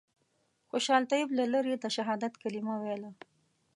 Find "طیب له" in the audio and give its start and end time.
1.11-1.45